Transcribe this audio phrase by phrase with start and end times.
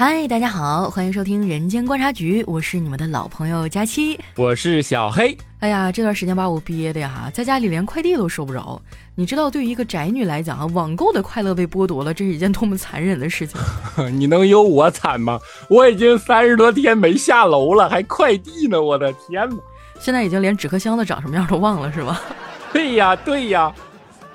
[0.00, 5.36] 嗨，大家好，欢迎收听《人间观察局》，我是你们的老朋友佳期，我是小黑。
[5.58, 8.80] 哎呀，这段时间把我憋的呀，在家里连快递都收不着。
[9.16, 13.60] 你知道，对于一个宅女来讲啊，网购的快乐被剥夺了，这是一件多么残忍的事情。
[14.16, 15.40] 你能有我惨吗？
[15.68, 18.80] 我已经三十多天没下楼了，还快递呢！
[18.80, 19.56] 我的天哪！
[19.98, 22.22] 现在已经连纸壳箱子长什么样都忘了，是吧？
[22.72, 23.74] 对呀，对呀，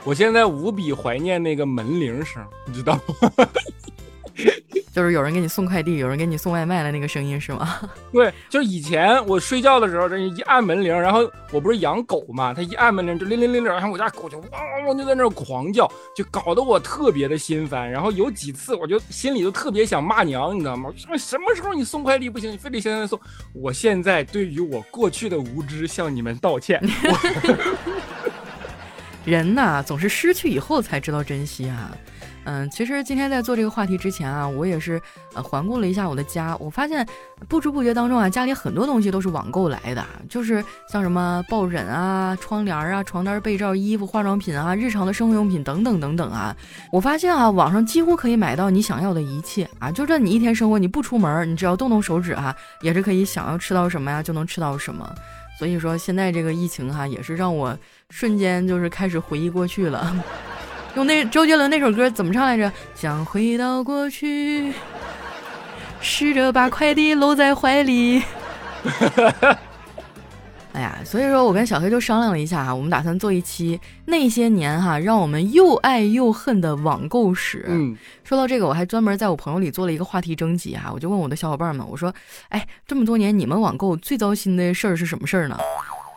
[0.04, 3.32] 我现在无比怀念那个门铃声，你知道吗？
[4.94, 7.80] 就是有人给你送快递，有人给你送外卖的那个声音是吗？
[8.14, 17.90] 对，就是以前我睡觉的时候，这一按门铃，然后我不是养狗嘛，它一按门铃就铃铃铃铃，然后我家狗就汪汪汪就在那狂叫，就搞得我特别的心烦。
[17.90, 20.92] 然后有几次我就心里就特别想骂娘，你知道吗？
[20.96, 23.20] 什么什么时候你送快递不行，你非得现在送？
[23.54, 26.80] 我现在对于我过去的无知向你们道歉。
[29.26, 31.96] 人呐，总是失去以后才知道珍惜啊。
[32.46, 35.02] 嗯，其实今天在做这个话题之前啊，我也是
[35.34, 37.08] 呃环顾了一下我的家，我发现
[37.48, 46.56] 不知不觉当中啊，家里很多东西都是网购来的，就是像什么抱枕啊、窗帘啊、床单、被罩、衣服、化妆品啊、日常的生活用品等等等等啊。
[46.92, 55.10] 我发现啊，网上几乎可以买到你想要的一切啊，就这你一天生活你不出门，你只要动动手指啊，也是可以想要吃到什么呀就能吃到什么。
[55.58, 57.78] 所以说现在这个疫情哈，也是让我
[58.10, 60.14] 瞬间就是开始回忆过去了。
[60.96, 62.72] 用那周杰伦那首歌怎么唱来着？
[62.94, 64.72] 想回到过去，
[66.00, 68.22] 试着把快递搂在怀里。
[70.74, 77.64] 哎呀，所以说我跟小黑就商量了一下哈，我们打算做一期那些年哈让我们又爱又恨的网购史。
[77.68, 82.12] 嗯，说到这个，我还专门在我朋友里做了一个话题征集哈，我就问我的小伙伴们，我说，
[82.50, 85.58] 哎，这么多年你们网购最糟心的事儿是什么事儿呢？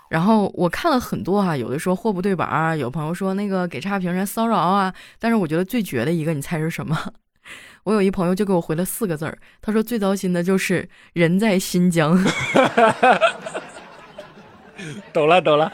[0.09, 4.95] 然后我看了很多哈，有的说货不对板儿，有朋友说那个给差评人骚扰啊。
[5.19, 6.97] 但是我觉得最绝的一个，你猜是什么？
[7.85, 12.19] 我有一朋友就给我回了四个字儿，他说最糟心的就是人在新疆。
[15.13, 15.73] 懂了懂了。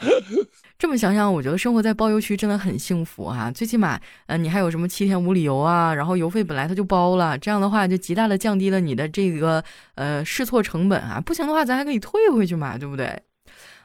[0.79, 3.49] 这么想想，我觉得生活在包邮区真的很幸福哈。
[3.51, 9.63] 最起码，呃，你还有什么七天无理由啊，然后邮费本来它就包了，这样的话就极大的降低了你的这个
[9.95, 11.19] 呃试错成本啊。
[11.19, 13.21] 不行的话，咱还可以退回去嘛，对不对？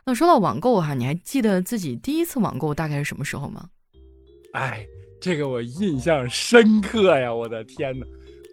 [0.04, 3.69] 那说到网购哈，你还记得自己第一次网购大概是什么时候吗？
[4.53, 4.86] 哎，
[5.20, 7.32] 这个我印象深刻呀！
[7.32, 8.06] 我的天哪，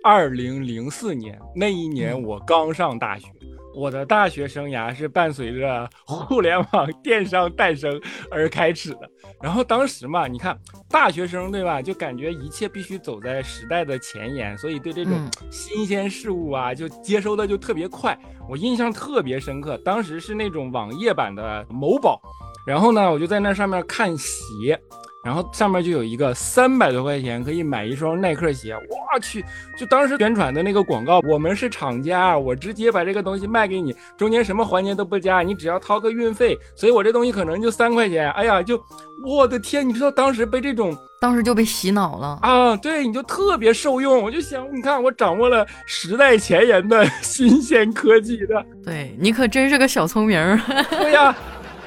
[0.03, 3.27] 二零零四年那一年我刚上大学。
[3.75, 9.01] 我的大学生涯是伴随着互联网电商诞生而开始的。
[9.41, 10.57] 然后当时嘛，你看
[10.89, 15.13] 大学生对吧，就感觉一切必须走在时代的前沿，所以对这种
[15.51, 18.17] 新鲜事物啊，就接收的就特别快。
[18.49, 22.21] 我印象特别深刻，当时是那种网页版的某宝，
[22.65, 24.79] 然后呢，我就在那上面看鞋。
[25.25, 29.43] 然后上面就有一个三百多块钱可以买一双耐克鞋，我去！
[29.75, 38.29] 就当时宣传的那个广告，我们是厂家，我直接把这个东西卖给你，中间什么环节都不加，你只要掏个运费，所以我这东西可能就三块钱。
[38.33, 38.79] 哎呀，就
[39.25, 42.77] 我的天，你知道当时被这种，当时就被洗脑了啊！
[42.77, 50.61] 对，你就特别受用，我就想，你看我掌握了时代前沿的新鲜科技的，对你可真是个小聪明。
[50.91, 51.35] 对呀。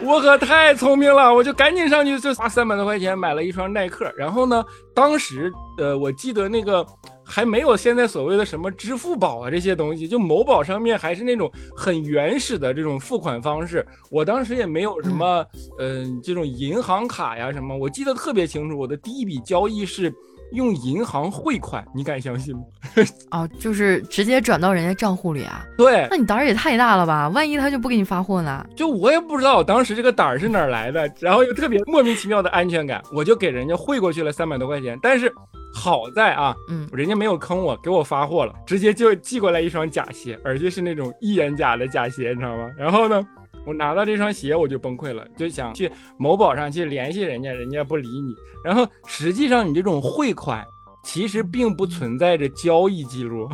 [0.04, 4.12] 我可太聪明了，我就赶紧上去，就花三百多块钱买了一双耐克。
[4.16, 4.64] 然后呢，
[4.94, 6.86] 当时呃，我记得那个
[7.24, 13.84] 还没有现在所谓的什么支付宝啊这些东西，就某宝上面还是那种很原始的这种付款方式。
[14.10, 15.44] 我当时也没有什么
[15.78, 20.12] 嗯这种银行卡呀什么，我记得特别清楚，我的第一笔交易是。
[20.52, 22.62] 用银行汇款，你敢相信吗？
[23.30, 25.64] 哦，就是直接转到人家账户里啊？
[25.76, 27.28] 对，那你胆儿也太大了吧？
[27.28, 28.66] 万一他就不给你发货呢？
[28.76, 34.98] 就我也不知道我当时这个胆儿是哪儿来的，然后又特别莫名其妙的安全感，我就给人家汇过去了三百多块钱。
[35.02, 35.32] 但是
[35.74, 42.70] 好在啊，嗯，人家没有坑我，给我发货了，直接就寄过来一双假鞋，而且是那种一眼假的假鞋，你知道吗？
[42.76, 43.26] 然后呢？
[43.66, 48.34] 我拿到这双鞋，我就崩溃了，就想去某宝上去联系人家，人家不理你。
[48.64, 50.64] 然后实际上，你这种汇款
[51.02, 53.48] 其实并不存在着交易记录，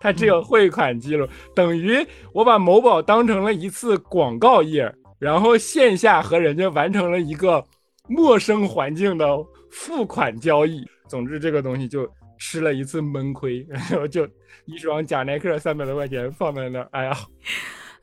[0.00, 7.64] 它只有汇款记录，等于我把某宝当成了一次广告页，然后线下和人家完成了一个
[8.08, 9.26] 陌生环境的
[9.70, 10.84] 付款交易。
[11.08, 12.08] 总之，这个东西就
[12.38, 14.28] 吃了一次闷亏，然 后就
[14.66, 17.16] 一双假耐克三百多块钱放在那儿，哎呀。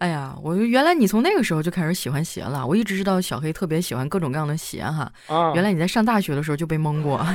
[0.04, 2.68] 哎呀，我原来你从那个时候就开始喜欢鞋了。
[2.68, 5.10] 我一直知道小黑特别喜欢各种各样的鞋哈。
[5.28, 7.26] 啊，原来你在上大学的时候就被蒙过。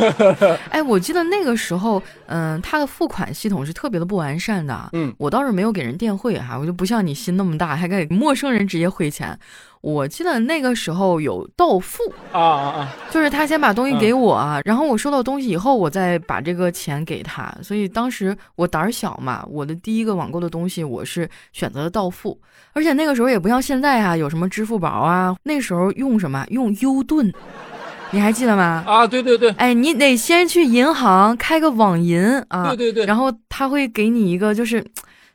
[0.68, 4.90] 哎，我记得那个时候，嗯，他的付款系统是特别的不完善的。
[4.92, 9.38] 嗯，我倒是没有给人电汇哈，我就不像你心那么大，还给陌生人直接汇钱。
[9.82, 17.50] 我记得那个时候有到付啊啊啊，就是他先把东西给我，然后我收到东西以后，我再把这个钱给他。
[17.62, 22.38] 所以当时我胆儿小嘛，我的第一个网购的东西我是选择了到付，
[22.74, 27.32] 而且那个时候也不像现在啊，有什么支付宝啊，那时候用什么用优盾，
[28.10, 28.84] 你还记得吗？
[28.86, 34.84] 啊，对对对，哎，你得先去银行开个网银啊，对对对，然后他会给你一个就是。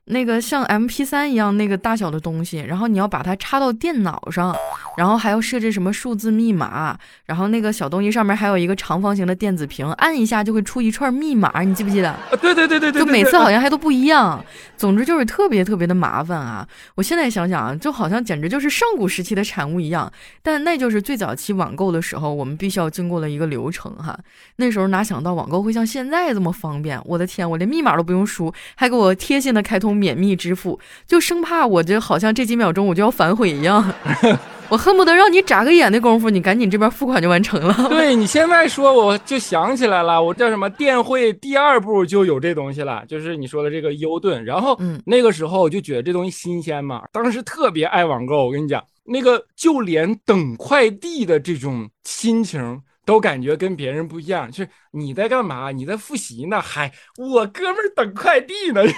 [0.06, 4.56] 那个像 M P 三一样那个大小的东西，然后你要把它插到电脑上，
[4.98, 12.16] 然后还要设置什么数字密码，然后那个小东西上面还有一个长方形的电子屏，按一下就会出一串密码，你记不记得？
[12.40, 14.46] 对对对对对，就每次好像还都不一样。
[14.78, 16.68] 总之就是特别特别的麻烦啊！
[16.94, 20.12] 我现在想想啊，就好像简直就是上古时期的产物一样。
[20.44, 24.16] 但那就是最早期网购的时候，我们必须要经过的一个流程哈。
[24.58, 27.01] 那时候哪想到网购会像现在这么方便？
[27.06, 29.95] 我的天，我连密码都不用输，还给我贴心的开通。
[29.96, 33.94] 免密支付，就生怕我这好像这几秒钟我就要反悔一样，
[34.70, 37.88] 我恨不得让你眨个眼的功夫，你赶紧这边付款就完成了。
[37.90, 44.44] 对你现在说，我就想起来了，我叫什么电汇第二步就有这东西了，就是你说的这个优盾。
[44.44, 48.46] 然后那个时候我就觉得这东西新鲜嘛，当时特别爱网购。
[48.46, 52.82] 我跟你讲，那个就连等快递的这种心情。
[53.06, 55.72] 都感觉跟别人不一样，就是你在干嘛？
[55.72, 56.60] 你在复习呢？
[56.60, 58.81] 嗨，我哥们儿等快递呢。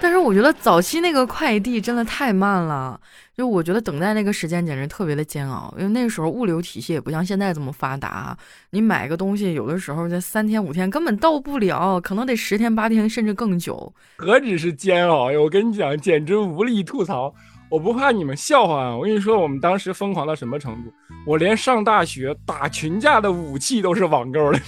[0.00, 3.00] 但是我觉得早期那个快递真的太慢了，
[3.36, 8.36] 就我觉得等待那个时间简直特别的煎熬，因为那个时候物流体系也不像现在这么发达，
[8.70, 13.92] 你买个东西有的时候在三天五天根本到不了，可能得十天八天甚至更久。
[14.18, 15.40] 何止是煎熬呀！
[15.40, 17.34] 我跟你讲，简直无力吐槽。
[17.70, 18.96] 我不怕你们笑话啊！
[18.96, 20.92] 我跟你说，我们当时疯狂到什么程度？
[21.26, 24.60] 我连上大学打群架的武器都是网购的。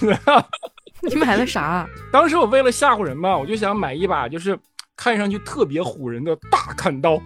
[1.09, 1.87] 你买了啥？
[2.11, 4.57] 当时我为了吓唬人嘛，我就想买一把就是
[4.95, 7.19] 看上去特别唬人的大砍刀。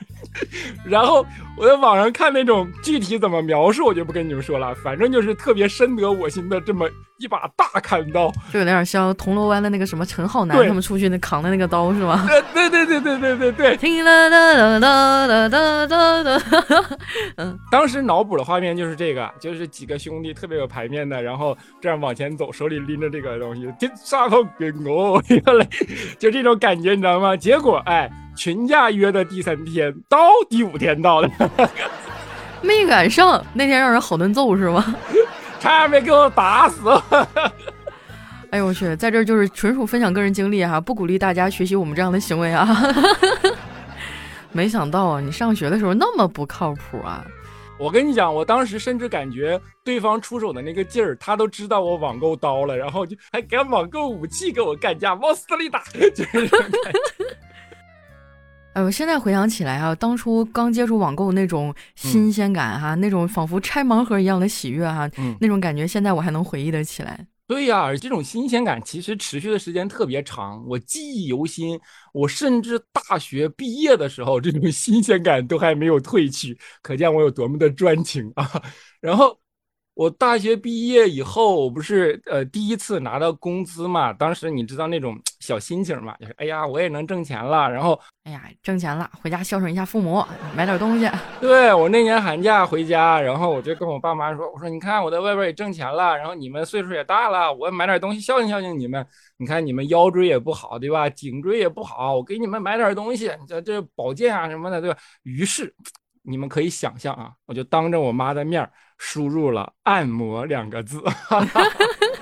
[0.82, 1.24] 然后
[1.58, 4.74] 我在网上看那种具体怎么描述，我就不跟你们说了。
[4.76, 6.88] 反正就是特别深得我心的这么
[7.22, 12.26] 一把大砍刀，就有点像铜锣湾的那个什么陈浩南他们出去那扛的那个刀是吗？
[12.52, 13.76] 对对对对对对对。
[13.76, 16.42] 听啦啦啦啦啦啦啦啦。
[17.36, 25.22] 嗯，当时脑补的画面就是这个，就是几个兄弟特别有排面的，然后这样往前走，手里拎着这个东西，天杀后给我，
[26.18, 27.36] 就这种感觉，你知道吗？
[27.36, 28.10] 结果哎。
[28.34, 30.18] 群架约的第三天到
[30.48, 31.28] 第五天到的，
[32.64, 34.82] 没赶上那天让人好顿揍是吗？
[35.62, 36.80] 差点没给我打死！
[38.50, 42.66] 哎呦我去，在这儿就是纯属分享个人经历哈，不鼓励大家学习我们这样的行为啊！
[44.50, 47.24] 没想到啊，你上学的时候那么不靠谱啊！
[47.78, 56.50] 我跟你讲，我当时甚至感觉对方出手的那个劲儿，他都知道我网购刀了，然后就还敢网购武器跟我干架，往死里打，就是。
[58.74, 67.26] 哎，我现在回想起来啊，当初刚接触网购那种新鲜感哈，那种仿佛拆盲盒一样的喜悦哈，那种感觉，现在我还能回忆得起来。
[67.46, 71.78] 对呀，这种新鲜感其实持续的时间特别长，我记忆犹新。
[72.14, 78.50] 我甚至大学毕业的时候，这种新鲜感都还没有褪去，可见我有多么的专情啊。
[79.02, 79.41] 然后。
[79.94, 84.10] 我大学毕业以后，我不是呃第一次拿到工资嘛？
[84.12, 86.16] 当时你知道那种小心情嘛？
[86.18, 87.70] 就是哎呀，我也能挣钱了。
[87.70, 90.24] 然后哎呀，挣钱了，回家孝顺一下父母，
[90.56, 91.10] 买点东西。
[91.40, 99.06] 对我那年寒假回家，然后我就跟我爸妈说：“我说你看我在外边也挣钱了，然后你们岁数也大了，我买点东西孝敬孝敬你们。
[99.36, 101.10] 你看你们腰椎也不好，对吧？
[101.10, 104.96] 颈椎也不好，我给你们买点东西，这这保健啊什么的，对吧？
[105.24, 105.74] 于是
[106.22, 108.68] 你们可以想象啊，我就当着我妈的面。
[109.04, 111.02] 输入了“按摩”两个字，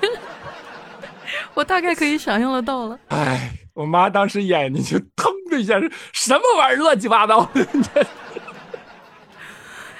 [1.53, 2.99] 我大概可以想象得到了。
[3.09, 5.79] 哎，我妈当时眼睛就腾的一下，
[6.11, 7.67] 什么玩意儿，乱七八糟的。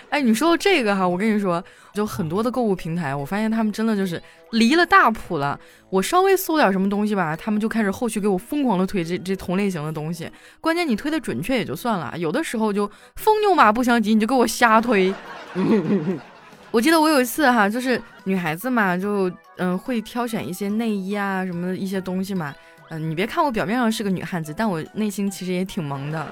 [0.10, 4.22] 哎，你说到这个哈，我跟你说，就很多的购物平台，我发现他们真的就是
[4.52, 5.60] 离了大谱了。
[5.90, 10.30] 我稍微搜点什么东西吧，他们就开始后续给我疯狂的推这这同类型的东西。
[10.62, 15.14] 关键你推的准确也就算了，有的时候就风牛马不相及，你就给我瞎推。
[16.72, 22.56] 我记得我有一次哈，就是女孩子嘛，就嗯会挑选一些内衣啊什么的一些东西嘛。
[22.90, 26.26] 嗯，你别看我表面上是个女汉子，但我内心其实也挺萌的。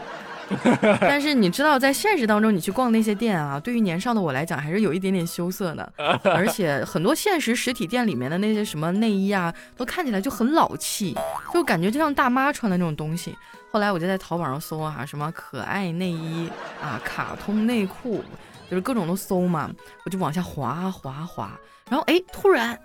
[1.01, 5.93] 但是你知道，在现实当中，你去逛那些店啊，对于年少的我来讲，还是有一点点羞涩的。
[6.23, 11.15] 而且很多现实实体店里面的那些什么内衣啊，都看起来就很老气，
[11.53, 13.35] 就感觉就像大妈穿的那种东西。
[13.71, 16.49] 后来我就在淘宝上搜啊，什么可爱内衣
[16.81, 18.23] 啊，卡通内裤。
[18.69, 19.67] 就是各种都搜嘛，
[20.05, 21.49] 我就往下滑滑滑，
[21.89, 22.77] 然后哎，突然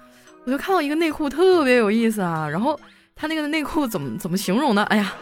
[0.46, 2.80] 我就看到一个内裤特别有意思啊，然后
[3.14, 4.82] 他那个内裤怎么怎么形容呢？
[4.84, 5.12] 哎呀，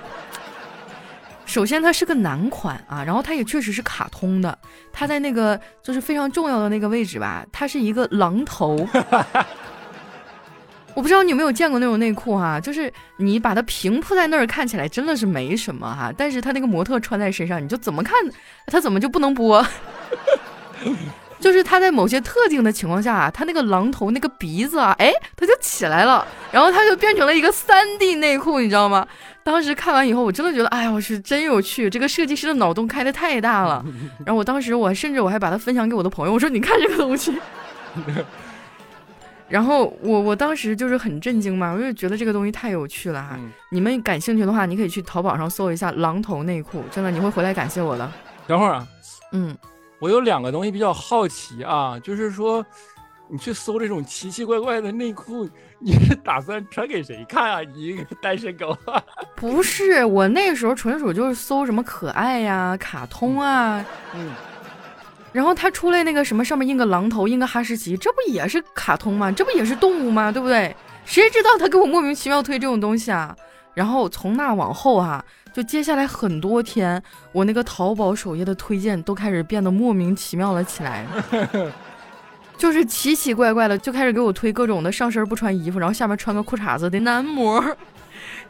[1.52, 4.58] 首先它是个男款啊，然后它也确实是卡通的，
[4.90, 8.88] 它在那个就是非常重要的那个位置吧，它是一个狼头。
[10.94, 18.18] 我不知道你有没有见过那种内裤哈，就是你把它平铺在那儿，看起来真的是没什么哈，但是它那个模特穿在身上，你就怎么看，
[18.68, 19.62] 它怎么就不能播？
[21.42, 29.06] 就是他在某些特定的情况下啊，它那个狼头那个鼻子啊，哎，他就起来了，然后他就变成了一个三 D 内裤，你知道吗？
[29.44, 33.84] 当时看完以后，我真的觉得，哎呀，我去，真有趣，这个设计师的脑洞开的太大了。
[34.24, 37.36] 然后我当时我甚至我还把它分享给我的朋友，我说你看这个东西。
[39.48, 43.36] 然后我我当时就是很震惊嘛，我就觉得这个东西太有趣了哈。
[43.70, 48.10] 你们感兴趣的话，你可以去淘宝上搜一下狼头内裤，真的你会回来感谢我的。
[48.46, 48.86] 等会儿啊，
[49.32, 49.54] 嗯，
[50.02, 52.66] 我有两个东西比较好奇啊，就是说
[53.28, 57.60] 你去搜这种奇奇怪怪的内裤，你是打算穿给谁看啊？
[57.60, 58.76] 你一个单身狗？
[59.36, 63.84] 不是，我那时候纯属就是搜什么可爱呀、卡通啊，
[64.16, 64.32] 嗯。
[65.30, 69.30] 然后他出来那个什么上面印个狼头，印个哈士奇，这不也是卡通吗？
[69.30, 70.32] 这不也是动物吗？
[70.32, 70.74] 对不对？
[71.04, 73.36] 谁知道他给我莫名其妙推这种东西啊？
[73.74, 77.02] 然后从那往后哈，就接下来很多天，
[77.32, 81.06] 我那个淘宝首页的推荐都开始变得莫名其妙了起来，
[82.58, 87.64] 就是奇奇怪怪的，就开始给我推各种的上身不穿衣服，然后下面穿个裤衩子的男模。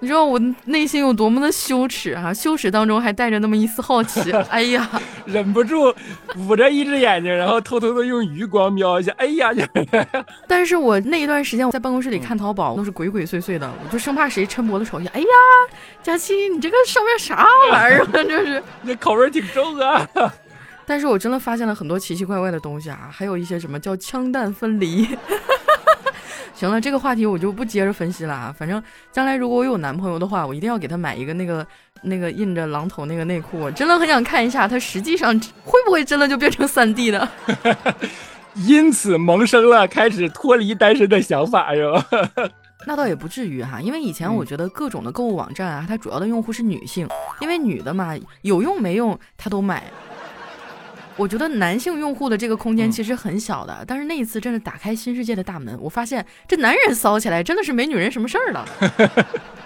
[0.03, 2.35] 你知道我内心有多么的羞耻啊！
[2.35, 4.33] 羞耻当中还带着那么一丝好奇。
[4.51, 4.91] 哎呀，
[5.25, 5.95] 忍不住
[6.37, 9.15] 捂着一只眼睛，然后偷偷的用余光瞄一下。
[9.17, 9.53] 哎呀，
[10.49, 15.11] 但是我那一段时间我在办公室里看淘宝都是鬼鬼祟祟的，我就生怕谁抻脖子瞅一下。
[15.15, 15.27] 哎呀，
[16.03, 18.09] 佳期，你这个上面啥玩意儿啊？
[18.13, 20.05] 这是，这口味挺重啊。
[20.85, 25.07] 但是我真的发现了很多奇奇怪怪的东西啊，还有一些什么叫枪弹分离。
[26.55, 28.55] 行了，这个话题我就不接着分析了啊。
[28.57, 31.67] 反正将来如果我有男朋友的话，我一定要给他买一个那个
[32.03, 33.59] 那个印着狼头那个内裤。
[33.59, 35.33] 我真的很想看一下，他实际上
[35.65, 37.29] 会不会真的就变成三 D 的。
[38.55, 42.07] 因此萌生了开始脱离单身的想法，是吧？
[42.87, 47.09] 那倒也不至于哈，因为以前我觉得各种的购物网站啊，它主要的用户是女性，
[47.41, 49.85] 因为女的嘛，有用没用她都买。
[51.17, 58.69] 我觉得男性用户的这个空间其实很小的，但是那一次真的打开新世界的大门，我发现这男人骚起来真的是没女人什么事儿了。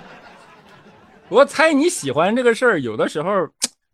[1.28, 3.30] 我猜你喜欢这个事儿，有的时候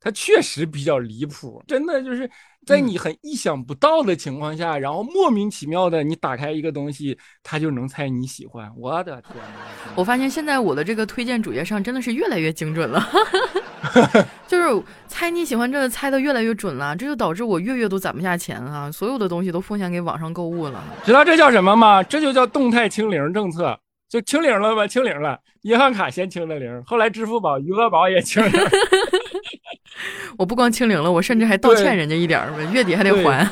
[0.01, 2.29] 它确实比较离谱，真的就是。
[2.65, 8.71] 在你很意想不到的情况下，然后莫名其妙的你打开一个东西，他就能猜你喜欢。
[8.77, 9.35] 我的天！
[9.97, 13.05] 我发现现在我的这个推荐主页上真的是越来越精准了，
[14.47, 20.83] 就是猜你喜欢这个猜的越来越准了，这就导致我月月都攒不下钱啊，所有的东西都奉献给网上购物了。
[21.05, 22.03] 知道这叫什么吗？
[22.03, 24.87] 这就叫动态清零政策，就清零了吧？
[24.87, 28.53] 清零了，银行卡先清的零，后来支付宝、余额宝也清零。
[30.39, 33.47] 我不光清零了，我甚至还道歉人家一点儿，月底还得还。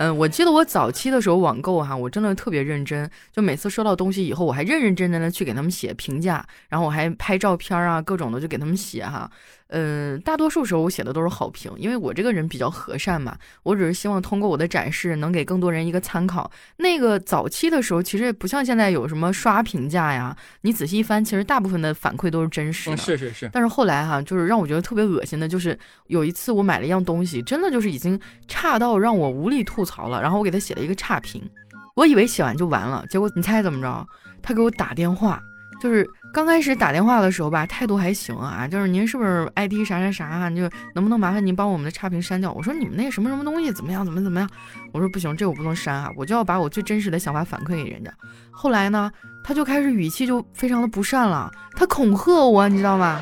[0.00, 9.30] 嗯，我记得我早期的时候网购哈，我真的特别认真，就每次收到东西以后，我还认认真真的去给他们写评价，然后我还拍照片啊，各种的就给他们写哈。
[9.72, 13.36] 嗯，大多数时候我写的都是好评，因为我这个人比较和善嘛。
[13.62, 16.50] 我只是希望通过我的展示，能给更多人一个参考。
[16.78, 20.36] 那个早期的时候，其实也不像现在有什么刷评价呀。
[20.62, 22.96] 你仔细一翻，其实大部分的反馈都是真实的。
[22.96, 23.48] 是是是。
[23.52, 30.20] 但是后来哈，就是让我觉得特别恶心的，就是有一次我买了一样东西，真的就是已经差到让我无力吐槽了。
[30.20, 31.48] 然后我给他写了一个差评，
[31.94, 34.06] 我以为写完就完了，结果你猜怎么着？
[34.42, 35.40] 他给我打电话。
[35.80, 40.62] 就是刚开始打电话的时候吧，态度还行啊，就是您是不是 ID 啥啥啥啊，就
[40.94, 42.52] 能不能麻烦您帮我们的差评删掉？
[42.52, 44.48] 我说你们那什么什么东西怎么样，怎么怎么样？
[44.92, 48.12] 我说不行，这我不能删啊，我就要把我最真实的想法反馈给人家。
[48.50, 49.10] 后来呢，
[49.42, 53.20] 他就开始语气就非常的不善了，他恐吓我，你知道吗？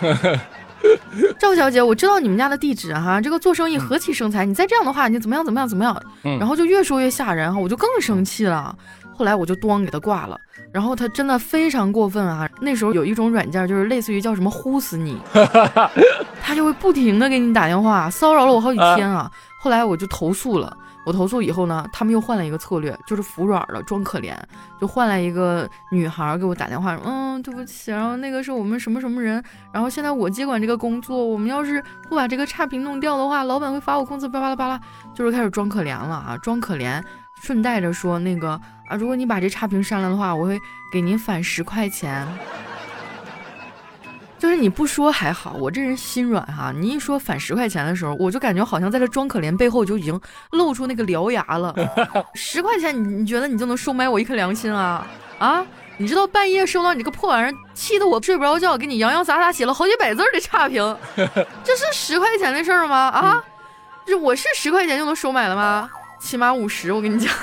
[1.38, 6.02] 赵小姐，我知道你们家的地址哈，这个做生意何其生财，你再这样的话，你怎么样怎么样怎么样？
[6.38, 8.74] 然后就越说越吓人哈，我就更生气了。
[9.20, 10.40] 后来我就咣给他挂了，
[10.72, 12.48] 然后他真的非常过分啊！
[12.58, 15.20] 那时候有一种软件，就是类似于叫什么“呼死你
[16.40, 19.30] ”，他就会不停的给你打电话，骚扰了我好几天啊！
[19.60, 20.74] 后来我就投诉了，
[21.04, 24.34] 我投诉以后呢，他们又换了一个策略，就是服软了，装可怜，
[24.80, 34.80] 就换来一个女孩给我打电话，嗯，对不起，然后那个是我们什么什么人，然后现在我接管这个工作，我们要是不把这个差评弄掉的话，老板会罚我工资，巴拉巴拉，
[35.14, 37.02] 就是开始装可怜了啊，装可怜。
[37.42, 38.50] 顺带着说，那个
[38.88, 40.60] 啊，如果你把这差评删了的话，我会
[40.92, 42.26] 给您返十块钱。
[44.38, 46.72] 就是你不说还好，我这人心软哈。
[46.74, 50.18] 你一说返十块钱的时候，我就感觉好像在这装可怜背后就已经
[50.52, 51.74] 露出那个獠牙了。
[52.34, 55.06] 十块钱，你你觉得你就能收买我一颗良心啊？
[55.38, 55.66] 啊？
[55.98, 60.96] 你知道半夜收到你这个破玩意儿，气得我睡不着觉，给你洋洋洒洒写了好几百字的差评，
[61.62, 62.96] 这是十块钱的事儿吗？
[62.96, 63.44] 啊？
[64.06, 65.90] 这我是十块钱就能收买了吗？
[66.20, 67.34] 起码五十，我跟你讲，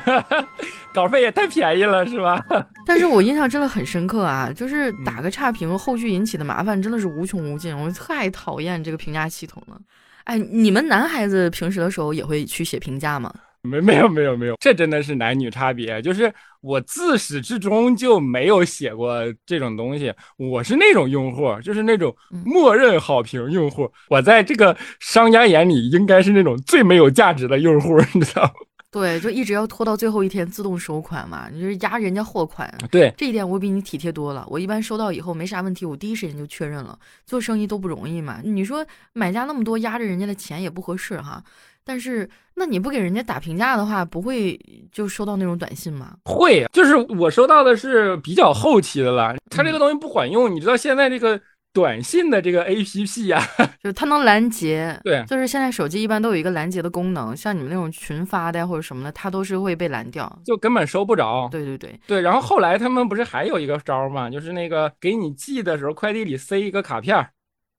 [0.94, 2.42] 稿费也太便宜了，是吧？
[2.86, 9.78] 但是我印象真的很深刻啊，就是打个差评，后续引起的麻烦真的是无穷无尽，我太讨厌这个评价系统了。
[10.24, 13.32] 哎，你们男孩子平时的时候也会去写评价吗？
[13.66, 16.00] 没没有没有没有，这真的是男女差别。
[16.00, 23.90] 就是我自始至终就没有写过这种东西，我是那种用户，就是那种默认好评用户。
[24.08, 28.50] 我在这个商家眼里应该是那种最没有价值的用户，你知道吗？
[28.88, 32.72] 对，就一直要拖到最后一天自动收款嘛，你就是压人家货款。
[32.90, 34.46] 对，这一点我比你体贴多了。
[34.48, 36.98] 我一般收到以后没啥问题，我第一时间就确认了。
[37.26, 41.42] 做生意都不容易嘛，你说买家那么多压着人家的钱也不合适哈。
[41.88, 44.58] 但是，那你不给人家打评价的话，不会
[44.90, 46.16] 就收到那种短信吗？
[46.24, 49.36] 会，就是我收到的是比较后期的了。
[49.48, 51.40] 它这个东西不管用，你知道现在这个
[51.72, 53.40] 短信的这个 A P P 呀，
[53.80, 54.98] 就是它能拦截。
[55.04, 61.48] 对，就是现在手机一般都有一个拦截的功能，像你们那种群发的或者什么的，它都是会被拦掉，就根本收不着。
[61.52, 62.20] 对对对对。
[62.20, 64.28] 然后后来他们不是还有一个招吗？
[64.28, 67.24] 就是那个给你寄的时候，快递里塞一个卡片，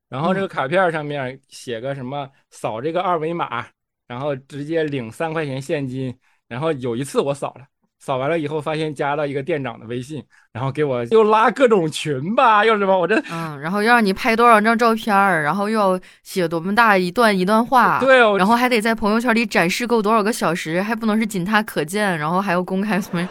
[0.10, 3.66] 然后这个卡片上面写个什么，扫这个二维码。
[4.08, 6.16] 然后直接领三块钱现金，
[6.48, 7.66] 然后有一次我扫了，
[8.00, 10.24] 扫完了以后发现加了一个店长的微信，
[10.54, 23.28] 然后给我又拉各种群吧，又什么，我这嗯，然后要让你拍多少张照片然后又要写多么大一段一段话，对，然后还得在朋友圈里展示够多少个小时，还不能是仅他可见，然后还要公开什么，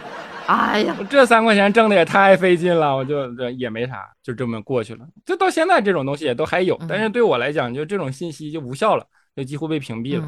[0.47, 5.07] 哎呀，这三块钱挣的也太费劲了，我就这也没啥，就这么过去了。
[5.25, 10.27] 就到现在这种东西也都还有，但是对我来讲，就这种信息就无效了，就几乎被屏蔽了。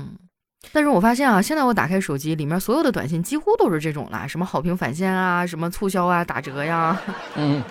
[0.72, 7.00] 但是我发现啊，现在我打开手机里面所有的短信几乎都是这种啦，什么好评返现啊，什么促销啊，打折呀，
[7.36, 7.62] 嗯，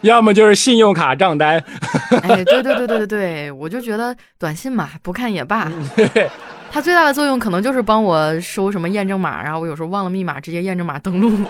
[0.00, 1.62] 要么就是信用卡账单。
[2.22, 5.70] 哎，对对对对对对，我就觉得短信嘛，不看也罢。
[6.72, 11.46] 它最大的作用可能就是帮我收什么验证码，然后我有时候忘了密码，直接验证码登录。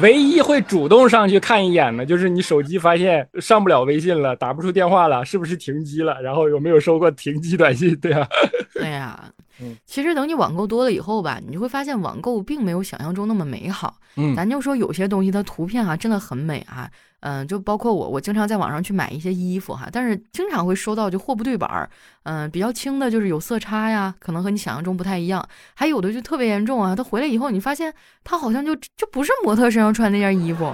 [0.00, 6.20] 唯一会主动上去看一眼的，就是你手机发现上不了微信了，打不出电话了，是不是停机了？
[6.20, 7.96] 然后有没有收过停机短信？
[8.00, 8.28] 对啊。
[8.74, 9.18] 对呀。
[9.60, 13.98] 嗯，其实等你网购多了以后吧，你就会发现网购并没有想象中那么美好。
[14.16, 16.90] 嗯，咱就说有些东西它图片啊真的很美啊，
[17.20, 21.88] 嗯，就包括我，我经常在网上去买一些衣服哈，但是经常会收到就货不对板儿，
[22.22, 27.92] 嗯，比较轻的就是有色差呀，可能和你想象中不太一样，还有的就特别严重啊，他回来以后你发现
[28.24, 30.72] 他好像就就不是模特身上穿那件衣服。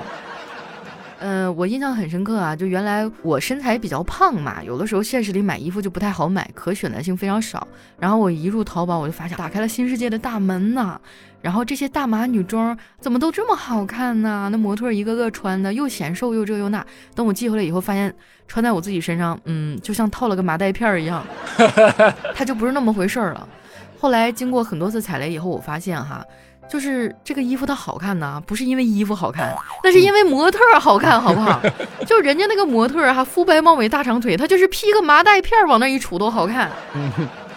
[1.25, 7.67] 嗯，我印象很深刻啊，就原来我身材比较胖嘛，有的时候现实里买衣服就不太好买，可选择性非常少。
[7.99, 11.01] 然后我一入淘宝，我就发现打开了新世界的大门呐。
[11.41, 14.49] 然后这些大码女装怎么都这么好看呢？
[14.51, 16.85] 那模特一个个穿的又显瘦又这又那。
[17.15, 18.13] 等我寄回来以后，发现
[18.49, 21.25] 穿在我自己身上，嗯，就像套了个麻袋片儿一样，
[22.35, 23.49] 它就不是那么回事儿了。
[23.99, 26.25] 后来经过很多次踩雷以后，我发现哈。
[26.69, 31.61] 就是这个衣服它好看呢，不是因为衣服好看，那是因为模特好看，好不好？
[32.07, 36.71] 就人家那个模特哈，肤白貌美大长腿，他就是披个麻袋片往那一杵都好看。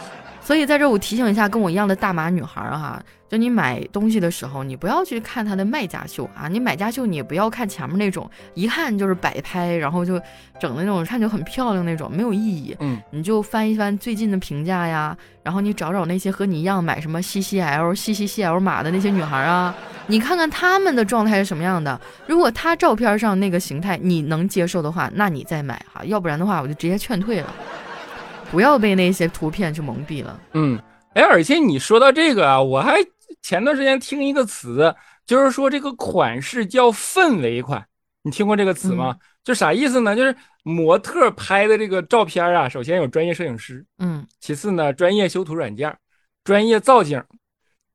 [0.45, 3.01] 所以在这我提醒一下跟我一样的大码女孩哈。
[3.27, 10.21] 就你买东西的时候，你不要去看它的卖家秀啊，你买家秀你也不要看前面那种一看就是摆拍，然后就
[10.59, 12.77] 整的那种看就很漂亮那种，没有意义。
[12.79, 21.99] 嗯，你就翻一翻最近的评价呀，然后你找找那些和你一样买什么 C C L C C C L 码的那些女孩啊， 你看看她们的状态是什么样的。
[22.27, 27.51] 如果她照片上那个形态你能接受的话，那你再买哈，要不然的话我就直接劝退了，
[28.51, 30.39] 不要被那些图片去蒙蔽了。
[30.53, 30.79] 嗯，
[31.13, 32.95] 哎，而且你说到这个啊，我还。
[33.41, 37.85] 前段时间听一个词，就是说这个款式叫氛围款，
[38.23, 39.15] 你听过这个词吗？
[39.43, 40.15] 就啥意思呢？
[40.15, 45.95] 就是模特拍的这个照片啊，首先有专业摄影师，嗯，其次呢，专业修图软件，
[46.43, 47.23] 专业造景，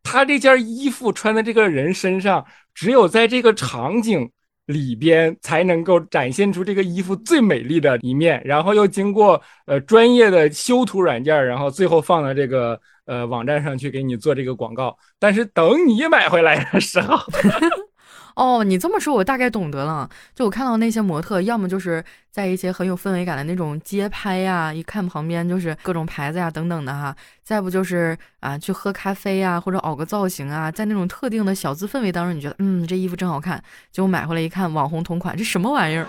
[0.05, 4.31] 他这件衣服穿在这个人身上，只有在这个场景
[4.71, 12.81] 里边才能够展现出这个衣服最美丽的一面，然后又经过呃专业的修图软件，然后最后放到这个。
[13.07, 17.17] 呃，网站上去给你做这个广告，但是等你买回来的时候，
[18.37, 20.09] 哦，你这么说，我大概懂得了。
[20.35, 27.12] 就我看到那些模特，要么就是在一些很有氛围感的那种街拍呀，一看旁边就是各种牌子呀等等的哈；
[27.43, 33.62] 再不就是啊，去喝咖啡呀，或者熬个造型啊，在那种特定的小资氛围当中，你觉得嗯，这衣服真好看，
[33.93, 36.07] 结果买回来一看，网红同款，这什么玩意儿？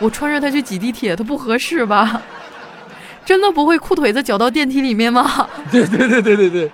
[0.00, 2.22] 我穿着它去挤地铁，它不合适吧？
[3.24, 5.48] 真的不会裤腿子绞到电梯里面吗？
[5.70, 6.72] 对对对对对对。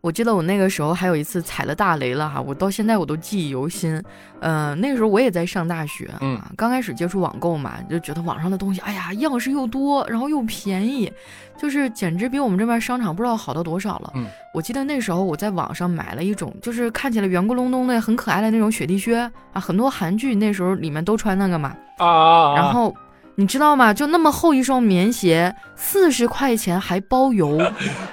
[0.00, 4.00] 我记得我那个时候还有一次踩了大雷了哈，我到现在我都记忆犹新。
[4.40, 11.12] 嗯，那个时候我也在上大学，嗯，刚开始接触网购嘛，就觉得网上的东西，哎呀，样式又多，然后又便宜，
[11.56, 14.12] 就是简直比我们这边商场不知道好到多少了。
[14.14, 19.18] 嗯，我记得那时候我在网上买了一种，就是看起来圆咕隆咚的、很可爱的那种雪地靴
[19.52, 21.76] 啊，很多韩剧那时候里面都穿那个嘛。
[21.98, 22.94] 啊，然后。
[23.40, 23.94] 你知道吗？
[23.94, 27.56] 就那么厚一双棉鞋，四十块钱还包邮。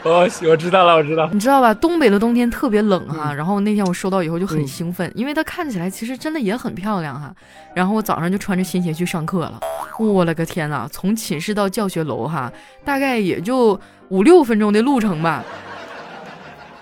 [0.03, 1.27] 我 我知道了，我知道。
[1.33, 1.73] 你知道吧？
[1.73, 3.33] 东北的冬天特别冷哈。
[3.33, 7.33] 然后那天我收到以后就很兴奋，因为它看起来其实真的也很漂亮哈。
[7.73, 9.61] 然后我早上就穿着新鞋去上课了。
[9.97, 12.51] 我了个天呐，从寝室到教学楼哈，
[12.83, 15.43] 大概也就五六分钟的路程吧。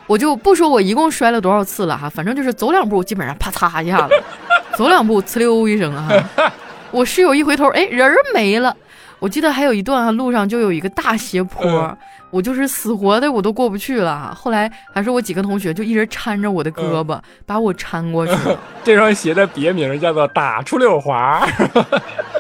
[0.06, 4.14] 我就不说我一共摔了多少次了哈，反正就是走两步基本上啪嚓一下子，
[4.76, 6.52] 走两步呲溜一声哈。
[6.94, 8.76] 我室友一回头，哎，人儿没了。
[9.18, 11.98] 我记得还有一段啊，路上就有一个大斜坡，
[12.30, 14.32] 我就是死活的我都过不去了。
[14.36, 18.34] 后来还是我几个同学就一直搀着我的胳膊，把我搀过去。
[18.84, 21.48] 这双鞋的别名叫做“打出溜滑”。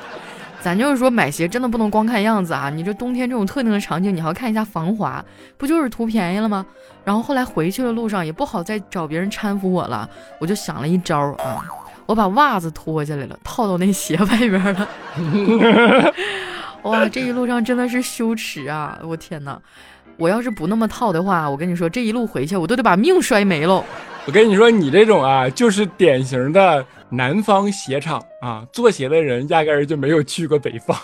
[0.62, 5.24] 咱就是说买鞋真的不能光看样子啊，你这冬天这种特定的场景，你还要看一下防滑，
[5.58, 6.64] 不就是图便宜了吗？
[7.04, 10.08] 然后后来回去的路上也不好再找别人搀扶我了，
[10.40, 11.66] 我就想了一招啊。
[12.06, 14.90] 我把袜子脱下来了，套到那鞋外边了。
[16.84, 19.00] 哇，这一路上真的是羞耻啊！
[19.04, 19.58] 我天哪，
[20.18, 23.86] 我要是不那么套的话，我跟你说，这一路回去我都得把命摔没喽。
[24.26, 30.98] 我跟你说，你这种啊，就是典型的南方鞋厂啊，做鞋的人压根儿就没有去过北方。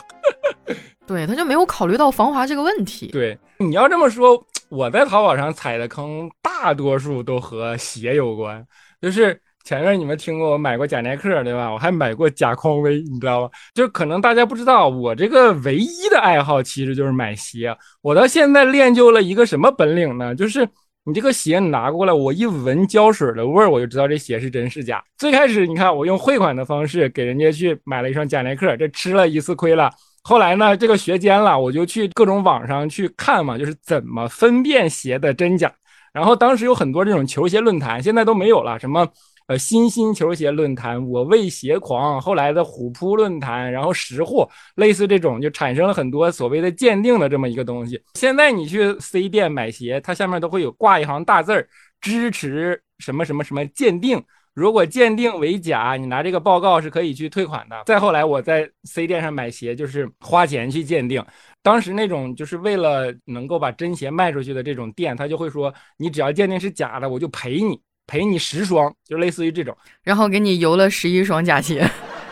[1.07, 3.07] 对，他就没有考虑到防滑这个问题。
[3.07, 8.65] 对，你要这么说，我在淘宝上踩的坑，大多数都和鞋有关，
[9.01, 9.39] 就是。
[9.65, 11.71] 前面你们听过我买过假耐克对吧？
[11.71, 13.49] 我还买过假匡威，你知道吗？
[13.73, 17.75] 就可能大家不知道，我这个唯一的爱好其实就是买鞋。
[18.01, 20.33] 我到现在练就了一个什么本领呢？
[20.33, 20.67] 就是
[21.03, 25.03] 你这个鞋你拿过来，我一闻胶水的味儿，我就知道这鞋是真是假。
[25.17, 29.91] 最开始你看我用汇款的方式给人家去买了一双假耐克，这吃了一次亏了。
[30.23, 35.71] 后来呢，这个学尖了，我就去各种网上去看嘛，就是怎么分辨鞋的真假。
[36.11, 39.07] 然后当时有很多这种球鞋论坛，现在都没有了，什么。
[39.49, 47.99] 呃，新新球鞋论坛，我为鞋狂，后来的虎扑论坛，然后识货，类似这种就产生了很多所谓的鉴定的这么一个东西。
[48.13, 51.67] 现在你去 C 店买鞋，它下面都会有挂一行大字儿，
[51.99, 54.23] 支持什么什么什么鉴定。
[54.53, 57.83] 如果鉴定为假，你拿这个报告是可以去退款的。
[57.87, 61.25] 再后来我在 C 店上买鞋，就是花钱去鉴定。
[61.63, 67.81] 当时那种就是为了能够把真鞋卖出去的这种店，他就会说，你只要鉴定是假的，我就赔你。
[68.09, 71.87] 赔你十双，就类似于这种，然后给你邮了十一双假鞋。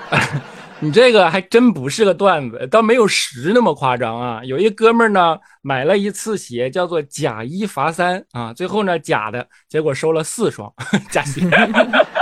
[0.79, 4.41] 你这个还真不是个段子，倒没有十那么夸张啊。
[4.43, 10.71] 有一哥们儿呢，买了一次鞋，叫做假一罚三啊，最后呢假的，结果收了四双
[11.09, 11.41] 假鞋。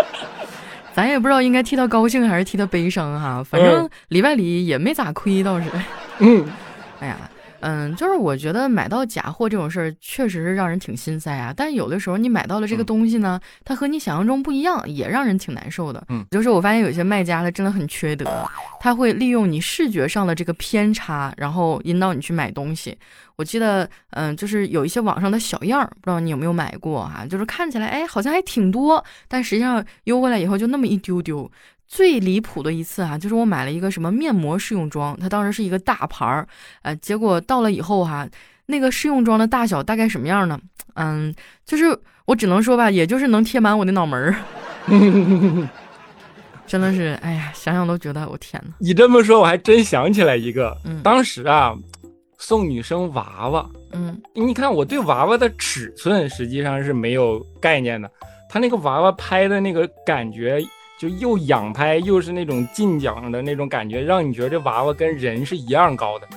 [0.94, 5.70] 咱也不知道应该替他高兴还是替他悲伤哈，反正里外里也没咋亏倒是。
[6.20, 6.46] 嗯，
[7.00, 7.18] 哎呀。
[7.68, 11.52] 嗯，就是我觉得买到假货这种事儿，确实是让人挺心塞啊。
[11.56, 16.04] 但有的时候你买到了这个东西呢，它和你想象中不一样，也让人挺难受的。
[16.10, 18.26] 嗯，就是我发现有些卖家他真的很缺德，
[18.80, 22.96] 他会利用你视觉上的这个偏差，然后引导你去买东西。
[23.36, 27.26] 我记得，嗯，就是有一些网上的小样儿，不知道你有没有买过哈？
[27.26, 31.52] 就是看起来，哎，好像还挺多，但实际上邮过来以后就那么一丢丢。
[31.88, 36.48] 最离谱的一次啊，就是我买了一个什么面膜试用装，它当时是一个大牌儿，
[36.82, 38.28] 呃，结果到了以后哈，
[38.66, 40.60] 那个试用装的大小大概什么样呢？
[40.96, 41.34] 嗯，
[41.66, 44.36] 就是我只能说吧，也就是能贴满我的脑门儿，
[46.66, 48.74] 真的是，哎呀，想想都觉得我天哪！
[48.80, 51.76] 你这么说，我还真想起来一个，当时啊，
[52.40, 58.10] 送女生娃娃，嗯，你看我对娃娃的尺寸实际上是没有概念的，
[58.50, 60.60] 他那个娃娃拍的那个感觉。
[60.98, 66.28] 就又仰拍又是那种近角的那种感觉，让你觉得这娃娃跟人是一样高的。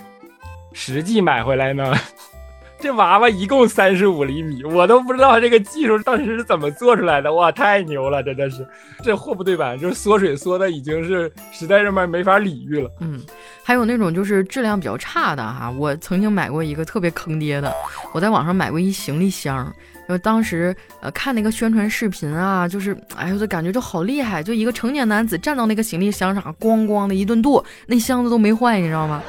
[0.73, 1.95] 实际买回来呢，
[2.79, 7.33] 这娃娃一共三十五厘米，我都不知道这个技术当时是怎么做出来的。
[7.33, 8.67] 哇，太牛了，真的是！
[9.03, 12.91] 这货不对版，就是缩水缩的已经是实在上面没法理喻了。
[13.01, 13.21] 嗯，
[13.65, 17.73] 还有那种就是质量比较差的哈，我曾经买过一个特别坑爹的，
[18.13, 19.73] 我在网上买过一行李箱。
[20.09, 29.23] 就当时呃看那个宣传视频啊，就是哎呦，就感觉就好厉害，就一个成年男子站到那个行李箱上，咣咣的一顿剁，那箱子都没坏，你知道吗？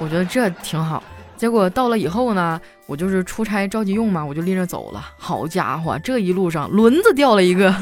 [0.00, 1.02] 我觉得这挺好。
[1.36, 5.04] 结果到了以后呢，我就是出差着急用嘛，我就拎着走了。
[5.16, 7.74] 好家伙，这一路上轮子掉了一个，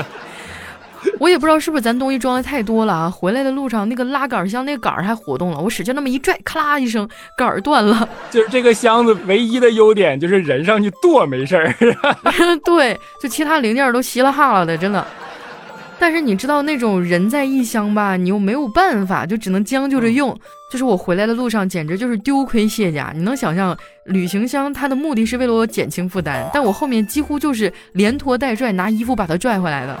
[1.18, 3.10] 我也不知道是不是咱东西装的太多了啊！
[3.10, 8.08] 回来的路上那个拉杆箱那杆儿还活动了，我使劲那么一拽，咔啦一声，杆儿断了。
[8.30, 11.74] 就是这个箱子唯一的优点就是人上去剁没事儿。
[12.64, 15.04] 对，就其他零件都稀了哈了的，真的。
[15.98, 20.36] 但是你知道那种人在异乡吧，你又没有办法，就只能将就着用。
[20.72, 23.12] 就是我回来的路上，简直就是丢盔卸甲。
[23.14, 30.00] 你能想象，旅行箱它的目的是为了我减轻负担，但我后面几乎就是连拖带拽，拿衣服把它拽回来的。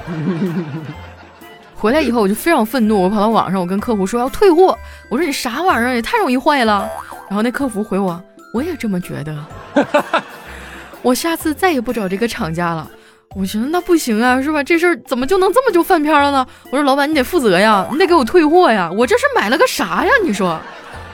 [1.76, 4.74] 回来以后我就非常愤怒，我跑到网上，我跟客服说要退货。
[5.10, 6.88] 我说你啥玩意儿，也太容易坏了。
[7.28, 8.18] 然后那客服回我，
[8.54, 9.44] 我也这么觉得。
[11.02, 12.90] 我下次再也不找这个厂家了。
[13.34, 14.62] 我寻思那不行啊，是吧？
[14.62, 16.46] 这事儿怎么就能这么就翻篇了呢？
[16.70, 18.90] 我说老板，你得负责呀，你得给我退货呀！
[18.92, 20.10] 我这是买了个啥呀？
[20.22, 20.60] 你说？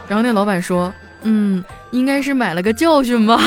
[0.08, 3.38] 然后那老板说，嗯，应该是买了个教训吧。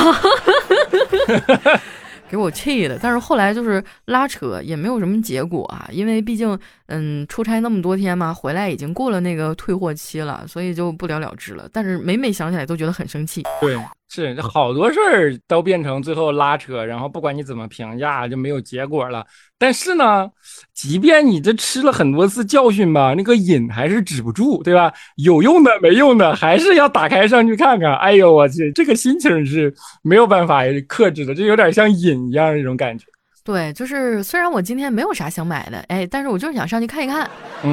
[2.30, 11.68] 给我气的，但是后来就是拉扯也没有什么结果啊，因为毕竟嗯出差那么多天嘛，回来已经过了那个退货期了，所以就不了了之了。
[11.70, 13.42] 但是每每想起来都觉得很生气。
[13.60, 13.76] 对。
[14.14, 19.24] 是，好多事儿都变成最后拉扯，然后不管你怎么评价，就没有结果了。
[19.58, 20.28] 但是呢，
[20.74, 24.92] 即便你这吃了很多次教训吧，那个瘾还是止不住，对吧？
[25.16, 27.96] 有用的没用的，还是要打开上去看看。
[27.96, 29.72] 哎呦我去，这个心情是
[30.02, 33.06] 没有办法克制的，就有点像瘾一样那种感觉。
[33.42, 37.30] 对，就是虽然我今天没有啥想买的，哎，但是我就是想上去看一看，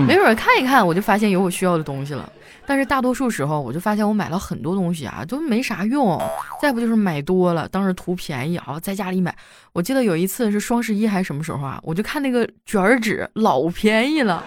[0.08, 2.32] 没准看一看，我就发现有我需要的东西了。
[2.69, 6.21] 但是大多数时候，我就发现我买了很多东西啊，都没啥用。
[6.62, 9.36] 再不就是买多了，当时图便宜啊，在家里买。
[9.73, 14.43] 我记得有一次是双十一还是什么时候啊，我就看那个卷纸老便宜了，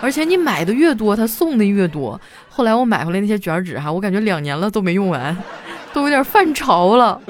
[0.00, 2.20] 而且你买的越多，它送的越多。
[2.48, 5.36] 后来我买回来那些卷纸哈，我感觉两年了都没用完。
[5.94, 7.20] 都有点犯潮了，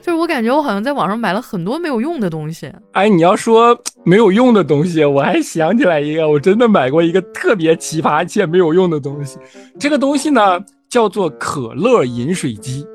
[0.00, 2.72] 就是我感觉我好像在网上买了很多没有用的东西。
[2.92, 9.38] 哎，你要说没有用的东西，我还想起来一个，我真的买过一个特别奇葩且没有用的东西。
[9.78, 12.86] 这个东西呢叫做可乐饮水机，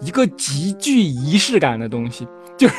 [0.00, 2.26] 一个极具仪式感的东西。
[2.56, 2.74] 就是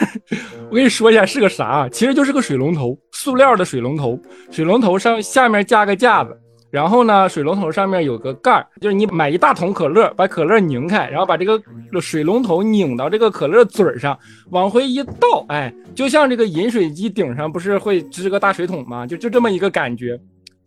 [0.69, 4.17] 我跟你说一下是个啥，其实就是个水龙头，塑料的水龙头，
[4.49, 6.35] 水龙头上下面架个架子。
[6.69, 11.61] 然后呢，水龙头上面有个盖儿，就是你买一大桶可乐，把可乐拧开，然后把这个
[12.01, 14.17] 水龙头拧到这个可乐嘴上，
[14.49, 19.07] 往回一倒，哎，就像这个饮水机顶上不是会支个大水桶吗？
[19.07, 20.19] 就就这么一个感觉。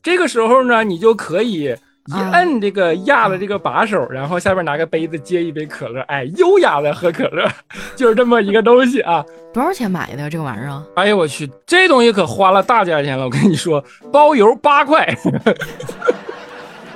[0.03, 1.75] 这个时候呢，你就可以。
[2.07, 7.47] 一摁这个压的这个把手，然后下边拿个杯子接一杯可乐，哎，优雅的喝可乐，
[7.95, 9.25] 就是这么一个东西啊。
[9.53, 10.83] 多少钱买的这个玩意儿？
[10.97, 13.25] 哎呦，我去，这东西可花了大价钱了。
[13.25, 15.07] 我跟你说，包邮八块。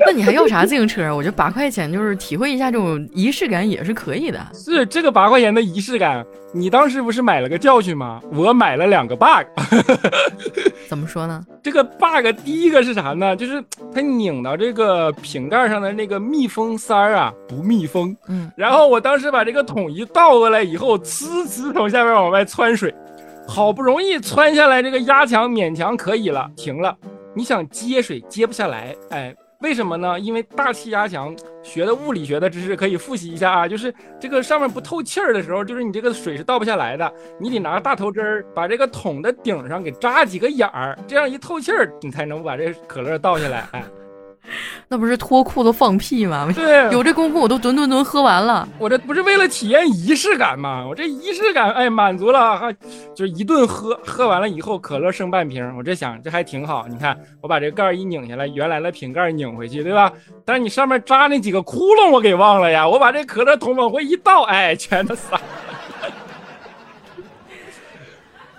[0.01, 1.15] 那你还要啥自行车？
[1.15, 4.41] 我觉得八块钱就是体会一下这种仪式感也是可以的。
[4.53, 8.21] 是这个八块钱的仪式感，你当时不是买了个教训吗？
[8.33, 9.47] 我买了两个 bug。
[10.89, 11.43] 怎么说呢？
[11.63, 13.35] 这个 bug 第一个是啥呢？
[13.37, 13.63] 就是
[13.95, 18.17] 它拧到这个瓶盖上的那个密封塞儿啊不密封。
[18.29, 18.51] 嗯。
[18.57, 22.95] 然后我当时把这个桶一倒过来以后，呲呲从下面往外窜水，
[23.47, 26.97] 好不容易窜下来，这个压强勉强可以了，停了。
[27.35, 29.35] 你想接水接不下来，哎。
[29.65, 30.21] 为什么呢？
[30.21, 33.67] 因为大气压强，学的物理学的知识可以复习一下啊。
[33.67, 37.11] 就是这个上面不透气儿的时候，就是你这个水是倒不下来的。
[37.41, 43.67] 你得拿大头针儿把这个桶的顶上给扎几个眼儿，这样一透气儿，你才能把这可乐倒下来。
[43.73, 43.83] 哎。
[44.89, 46.49] 那不是脱裤子放屁吗？
[46.55, 48.69] 对，有这功夫我都吨吨吨喝完了。
[48.79, 50.85] 我这不是为了体验仪式感吗？
[50.87, 52.73] 我这仪式感，哎，满足了，还
[53.15, 56.87] 就是一顿喝，喝完了以后可乐剩半瓶，我这想这还挺好。
[56.89, 60.13] 你看，我把这盖儿一拧下来，原来的瓶盖拧回去，对吧？
[60.45, 62.89] 但是你上面扎那几个窟窿我给忘了呀。
[62.89, 65.41] 我把这可乐桶往回一倒，哎，全都洒。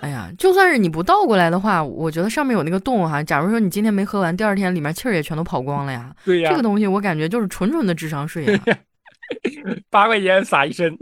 [0.06, 3.24] 哎呀，就算是你不倒过来的话，我觉得上面有那个洞哈。
[3.24, 6.14] 假如说你今天没喝完，第二天里面气儿也全都跑光了呀。
[6.24, 8.62] 对呀，这个东西我感觉就是纯纯的智商税啊。
[9.90, 10.96] 八块钱撒一身。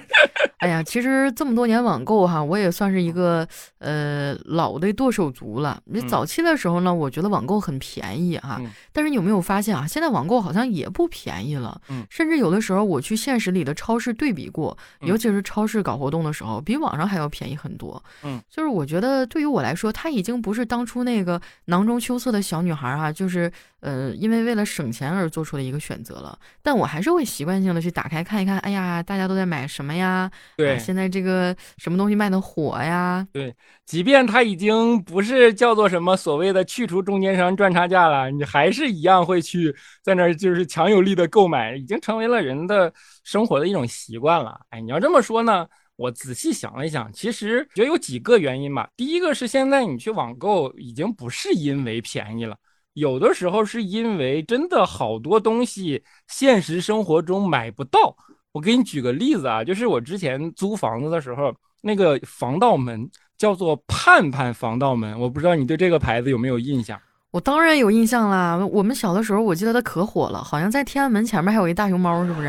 [0.58, 3.46] 哎呀，其实这么多年网购哈，我也算是一个
[3.78, 5.80] 呃老的剁手族了。
[5.84, 8.60] 你早期的时候呢，我觉得网购很便宜哈，
[8.92, 11.80] 但是你有没有发现啊，现在网购好像也不便宜了。
[11.88, 18.02] 嗯，甚至有的时候我去现实里的超市对比过，尤其是超市搞活动的时候，比网上还要便宜很多。
[18.22, 23.52] 嗯，就是我觉得对于我来说，它已经不是当初那个囊中羞涩的小女孩哈，就是
[23.86, 26.36] 呃因为为了省钱而做出的一个选择了。
[26.60, 30.28] 但我还是会习惯性的去打开看一看，哎呀，大家都在买什么呀？
[30.56, 33.26] 对，现在这个什么东西卖的火呀？
[33.32, 44.60] 对，即便它已经不是叫做什么所谓的去除中间商赚差价了，你还是一样会去在那儿就是强有力的购买，已经成为了人的生活的一种习惯了。
[44.70, 48.88] 哎，你要这么说呢，我仔细想了一想，其实觉得有几个原因吧。
[48.96, 52.56] 第一个是现在你去网购已经不是因为便宜了，
[52.96, 58.16] 有的时候是因为真的好多东西现实生活中买不到。
[58.52, 63.06] 我给你举个例子啊，就是我之前租房子的时候，那个防盗门
[63.36, 66.98] 叫做盼盼防盗门，我不知道你对这个牌子有没有印象？
[67.32, 72.48] 我当然有印象啦，我们小的时候我记得它可火了，好像在天安门前面还有一大熊猫，是不是？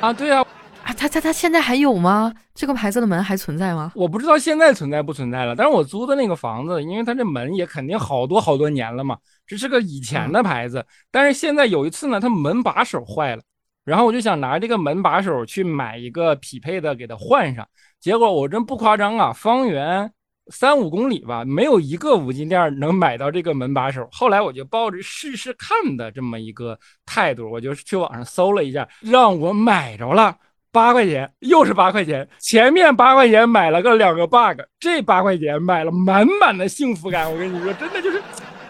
[0.00, 0.42] 啊，对啊。
[0.82, 2.32] 啊，它它它现在还有吗？
[2.54, 3.92] 这个牌子的门还存在吗？
[3.94, 5.54] 我不知道现在存在不存在了。
[5.54, 9.18] 但是我租的那个房子，因为它这门也肯定好多好多年了嘛，
[9.50, 10.86] 这是个以前的牌子。
[11.10, 13.42] 但是现在有一次呢，它门把手坏了，
[13.84, 17.66] 然后我就想拿这个门把手去买一个匹配的给它换上。
[17.98, 20.12] 结果我真不夸张啊，方圆
[20.52, 24.08] 三五公里吧，没有一个五金店能买到这个门把手。
[24.12, 30.36] 后来我就抱着试试看的这么一个态度，我就去网上搜了一下，让我买着了。
[30.72, 32.28] 八块钱，又是八块钱。
[32.38, 37.28] 前面八块钱买了个两个 bug，这八块钱买了满满的幸福感。
[37.28, 38.19] 我跟你说，真的就是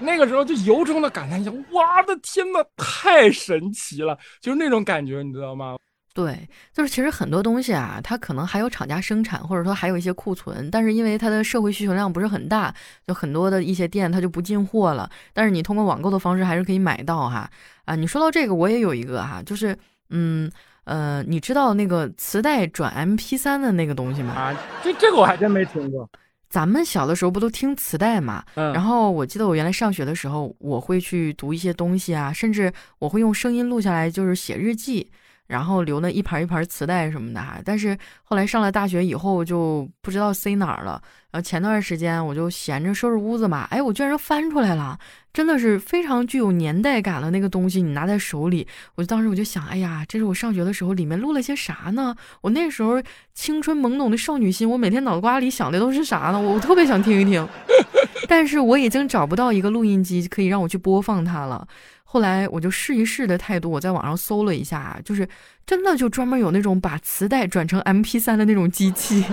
[0.01, 4.19] 那个时候就由衷的感叹一下：哇的天呐，太神奇了！
[4.41, 5.77] 就是那种感觉，你知道吗？
[6.13, 12.75] 对，就是其实很多东西啊，它可能还有厂家生产，或者说还有一些库存，但是因为它的社会需求量不是很大，
[13.07, 15.09] 就很多的一些店它就不进货了。
[15.33, 17.49] 但是你通过网购的方式还是可以买到哈。
[17.85, 19.77] 啊，你说到这个，我也有一个哈，就是
[20.11, 20.51] 嗯。
[20.85, 24.33] 呃，你知道那个磁带转 M P 三的那个东西吗？
[24.33, 26.09] 啊，这 这个我还真没听过。
[26.51, 28.45] 咱们小的时候不都听磁带嘛？
[28.57, 28.73] 嗯。
[28.75, 35.11] 然后我记得我原来上学的时候，我会去读一些东西啊，甚至我会用声音录下来，就是写日记，
[35.51, 37.59] 然后留那一盘一盘磁带什么的哈。
[37.65, 41.03] 但是后来上了大学以后，就不知道塞哪儿了。
[41.33, 44.99] 然后前段时间我就闲着收拾屋子嘛，哎，我居然翻出来了。
[45.33, 52.17] 真的是非常具有年代感的那个东西，你拿在手里，我就当时我就想，哎呀，这是我上学的时候，里面录了些啥呢？
[52.41, 53.01] 我那时候
[53.33, 56.41] 青春懵懂的少女心，我每天脑瓜里想的都是啥呢？
[56.41, 57.47] 我特别想听一听，
[58.27, 61.65] 但是我已经找不到一个录音机可以让我去播放它了。
[62.13, 65.29] 后来我就试一试的态度，我在网上搜了一下，就是
[65.65, 69.25] 真的就专门有那种把磁带转成 M P 三的那种机器。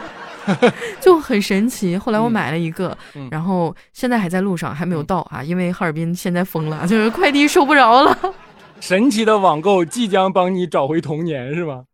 [1.01, 1.97] 就很神奇。
[1.97, 2.95] 后来我买了一个，
[3.31, 8.15] 然后现在还在路上，还没有到啊，因为哈尔滨现在封了，就是快递收不着了。
[8.79, 11.85] 神奇的网购即将帮你找回童年，是吗？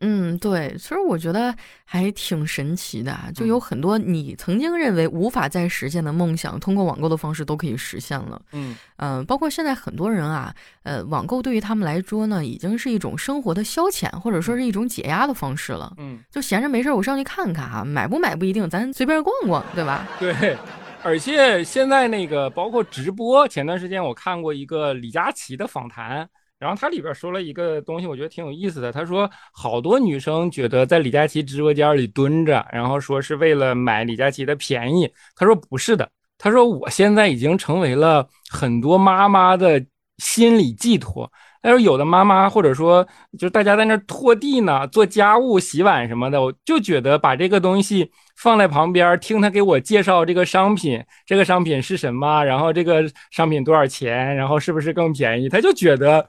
[0.00, 8.40] 嗯，对，其实我觉得还挺神奇的，就有很多你曾经认为无法再实现的梦想，通过网购的方式都可以实现了。
[8.52, 15.92] 嗯嗯，包括现在很多人啊，呃，网购对于他们来说呢，已经是一种生活的消遣，或者说是一种解压的方式了。
[15.98, 20.08] 嗯，就闲着没事，我上去看看哈，买不买不一定，咱随便逛逛，对吧？
[20.18, 20.56] 对，
[21.02, 26.26] 而且现在那个包括直播，前段时间我看过一个李佳琦的访谈。
[26.60, 28.92] 然后他里边说了一个东西，我觉得挺有意思的。
[28.92, 35.10] 他说，好多女生觉得在李佳琦直播间里蹲着，然后说是为了买李佳琦的便宜。
[35.34, 39.82] 他说不是的，他说我现在已经成为了很多妈妈的
[40.18, 41.32] 心理寄托。
[41.62, 43.06] 他说有的妈妈或者说
[43.38, 56.28] 就是大家在那拖地呢、做家务、洗碗什么的，我就觉得把这个东西放在旁边，听他给我介绍这个商品，这个商品是什么，然后这个商品多少钱，然后是不是更便宜，他就觉得。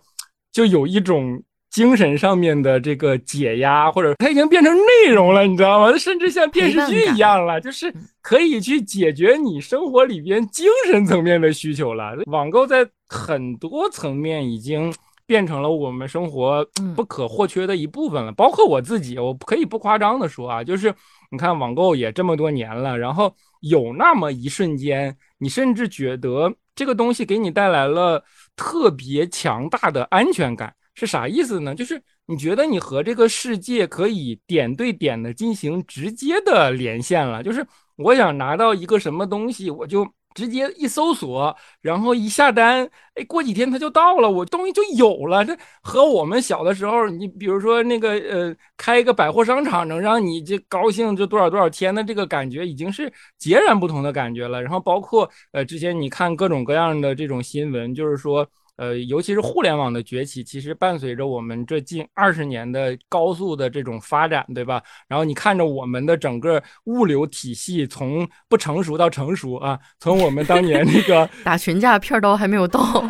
[0.51, 5.95] 就有一种精神上面的这个解压，或者它已经变成内容了，你知道吗？
[5.97, 12.17] 甚至像电视剧一样了，就是可以去解决你生活里边精神层面的需求了。
[12.25, 14.93] 网购在很多层面已经
[15.25, 18.33] 变成了我们生活不可或缺的一部分了。
[18.33, 20.93] 包括我自己，我可以不夸张的说啊，就是
[21.31, 28.23] 你看网购也这么多年了，然后有那么一瞬间，你甚至觉得这个东西给你带来了。
[28.55, 31.73] 特别强大的安全感是啥意思呢？
[31.73, 37.41] 就是你觉得你和这个世界可以点对点的进行直接的连线了。
[37.41, 45.43] 就是我想拿到一个什么东西，我就直接一搜索，然后一下单，哎，过几天它就到了，我东西就有了。
[45.43, 54.61] 这和我们小的时候，你比如说那个呃，开一个百货商场能让你这高兴这多少多少天的这个感觉，已经是截然不同的感觉了。
[54.61, 58.47] 然后包括呃，之前你看各种各样的这种新闻，就是说。
[58.77, 64.81] 呃，尤其是互联网的崛起，其实伴随着我们这近二十年的高速的这种发展，对吧？
[65.07, 73.03] 然后你看着我们的整个物流体系从不成熟到成熟啊，从我们当年那个 打群架片刀还没有到。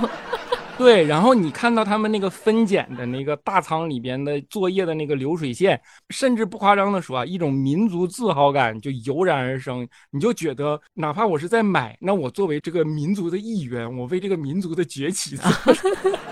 [0.77, 5.79] 对，然后你看到他们那个分拣的那个大仓里边的作业的那个流水线，
[6.09, 9.87] 甚至不夸张的说啊，一种民族自豪感就油然而生。
[10.09, 15.37] 你就觉得，哪怕我是在买，那我作为这个民族的一员，我为这个民族的崛起。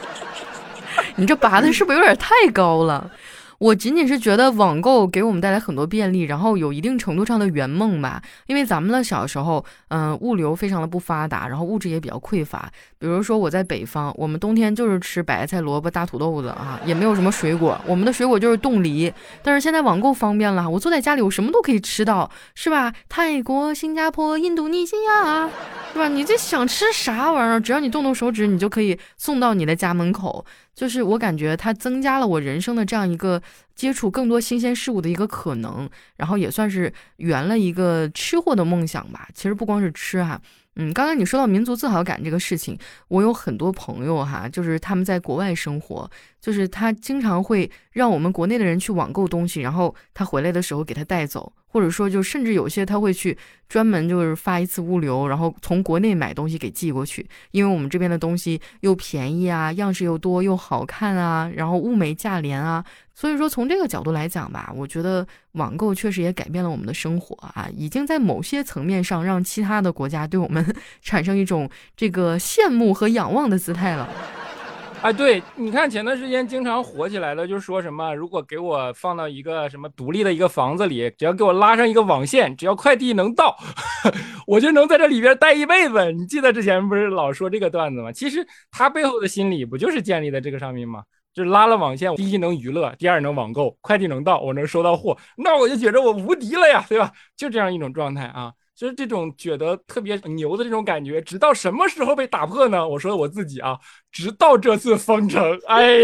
[1.15, 3.11] 你这拔的是不是有点太高了？
[3.59, 8.21] 我仅仅是觉得网购给我们带来很多便利，然后有一定程度上的圆梦吧。
[8.47, 12.71] 因为咱们的小时候，嗯，物流非常的不发达，然后物质也比较匮乏。
[12.97, 19.13] 比如说我在北方，我们冬天就是吃白菜、萝卜、大土豆子啊，也没有什么水果，我们的水果就是冻梨。
[19.43, 22.93] 但是现在网购方便了，我坐在家里，我什么都可以吃到，是吧？
[23.09, 25.49] 泰国、新加坡、印度尼西亚，
[25.91, 26.07] 是吧？
[26.07, 30.45] 你这想吃啥玩意儿，只要你动动手指，你就可以送到你的家门口。
[30.73, 33.41] 就是我感觉它增加了我人生的这样一个
[33.75, 39.27] 接触更多新鲜事物的一个可能，然后也算是圆了一个吃货的梦想吧。
[39.33, 40.41] 其实不光是吃哈，
[40.81, 42.77] 嗯，刚刚你说到民族自豪感这个事情，
[43.09, 46.09] 我有很多朋友哈，就是他们在国外生活，
[46.39, 51.51] 就是他经常会让我们国内的人去网购东西，然后他回来的时候给他带走。
[51.71, 62.83] 或者说，就甚至有些他会去专门就是发一次物流，然后从国内买东西给寄过去，因为我们这边的东西又便宜啊，样式又多又好看啊，然后物美价廉啊，
[63.19, 70.65] 所以说从这个角度来讲吧，我觉得网购确实也改变了我们的生活啊，已经在某些层面上让其他的国家对我们
[71.03, 74.07] 产生一种这个羡慕和仰望的姿态了。
[75.03, 83.53] 哎，对，你看前段时间经常火起来的，就是说什么，如果给我放到一个什么独立的一个房子里，只要给我拉上一个网线，只要快递能到，
[84.47, 86.09] 我就能在这里边待一辈子。
[86.13, 88.13] 你记得之前不是老说这个段子吗？
[88.13, 91.03] 其实他背后的心理不就是建立在这个上面吗？
[91.39, 97.13] 就拉了网线，第一能娱乐，第二能网购，快递能到，我能收到货，那我就觉得我无敌了呀，对吧？
[97.37, 98.51] 就这样一种状态啊。
[98.75, 102.87] 就是这种觉得特别牛的这种感觉，直到什么时候被打破呢？
[102.87, 103.77] 我说我自己啊，
[104.11, 105.95] 直到这次封城，哎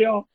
[0.00, 0.26] 呦。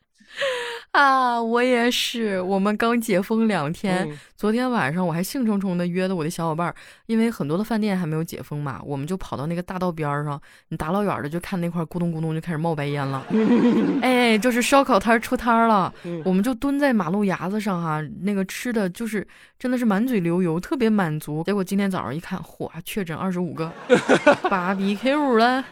[0.99, 2.41] 啊，我也是。
[2.41, 6.73] 我们刚解封两天，昨天晚上我还兴冲冲的约的我的小伙伴，
[7.05, 13.23] 因为很多的饭店还没有解封嘛，我们就跑到那个大道边上，你大老远的就看那块咕咚咕咚就开始冒白烟了。
[14.01, 15.93] 哎，就是烧烤摊出摊了，
[16.25, 19.25] 我们就蹲在马路牙子上哈，那个吃的就是
[19.59, 21.43] 真的是满嘴流油，特别满足。
[21.43, 23.71] 结果今天早上一看，嚯，确诊二十五个，
[24.49, 25.63] 芭比 Q 了，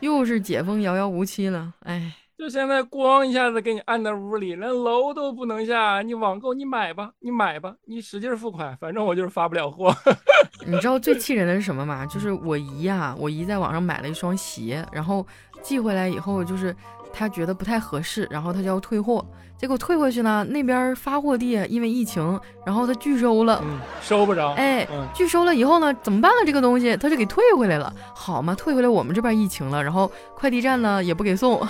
[0.00, 2.14] 又是解封遥遥无期了，哎。
[2.44, 6.02] 就现在，咣一下子给你按在屋里，连楼都不能下。
[6.02, 9.90] 你网购，你买吧，你买吧，你使劲付款，反正我就是发不了货。
[10.66, 12.04] 你知道最气人的是什么吗？
[12.04, 15.26] 就是我姨啊，我姨在网上买了一双鞋，然后
[15.62, 16.76] 寄回来以后，就是
[17.16, 19.24] 她觉得不太合适，然后他就要退货。
[19.56, 23.62] 结果退回去呢，那边发货地因为疫情，然后他拒收了，
[24.02, 24.50] 收不着。
[24.54, 26.38] 哎，拒收了以后呢，怎么办呢？
[26.44, 31.66] 这个东西他就给退回来了，好嘛，退回来我们这边疫情了，然后快递站呢也不给送，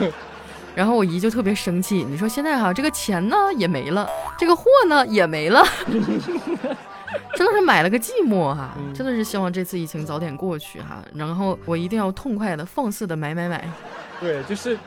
[0.74, 2.06] 然后我姨就特别生气。
[2.08, 4.08] 你说现在哈，这个钱呢也没了，
[4.38, 5.62] 这个货呢也没了，
[7.34, 13.68] 真的是买了个寂寞哈，真的是希望这次疫情早点过去哈，然后我一定要痛快的放肆的买买买。
[14.20, 14.78] 对，就是。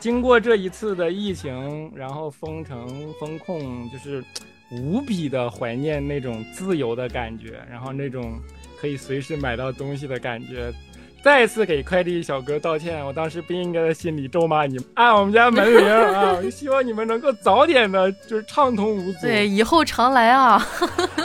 [0.00, 4.22] 经过这一次的疫情，然后封城封控，就是
[4.70, 8.38] 无比的怀念那种自由的感觉，然后那种
[8.80, 10.72] 可以随时买到东西的感觉。
[11.20, 16.40] 再次给快递小哥道歉，我当时不应该在心里咒骂你们，按我们家门铃啊！
[16.48, 19.22] 希望你们能够早点的，就是畅通无阻。
[19.22, 20.64] 对，以后常来啊！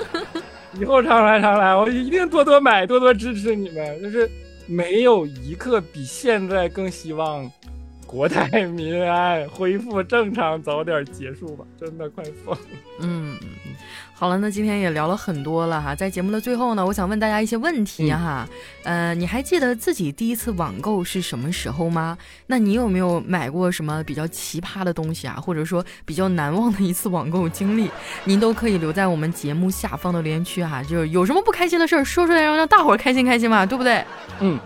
[0.73, 4.01] 以后常来常来，我一定多多买，多多支持你们。
[4.01, 4.27] 就是
[4.67, 7.51] 没有一刻比现在更希望。
[8.05, 12.61] 国泰民安，恢复正常，早点结束吧，真的快疯了。
[12.99, 13.35] 嗯，
[14.23, 18.47] 好了，那今天也聊了很多了哈，在节目的最后呢，我想问大家一些问题哈。
[18.83, 22.17] 呃，你还记得自己第一次网购是什么时候吗？
[22.47, 25.35] 那你有没有买过什么比较奇葩的东西啊？
[25.35, 27.91] 或者说比较难忘的一次网购经历？
[28.23, 34.05] 您都可以留在我们节目下方的留言区哈，就是有什么不开心的事儿说出来，让让大伙儿开心开心嘛，对不对？
[34.39, 34.57] 嗯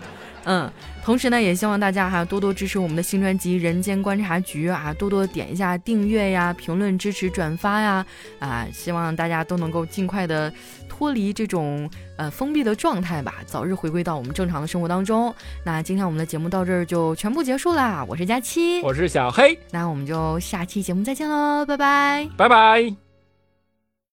[0.44, 0.70] 嗯。
[1.08, 8.04] 同时呢，也希望大家哈多多支持我们的新专辑《人间观察局》啊，多多点一下订阅呀、评论、支持、转发呀
[8.38, 8.66] 啊！
[8.74, 10.52] 希望大家都能够尽快的
[10.86, 11.88] 脱离这种
[12.18, 15.34] 呃封闭的状态吧，早日回归到我们正常的生活当中。
[15.64, 23.07] 那今天我们的节目到这儿就全部结束啦，我是佳期，我是小黑，那我们就下期节目再见喽，拜拜，拜拜。